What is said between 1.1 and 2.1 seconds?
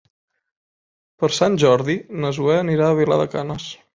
Per Sant Jordi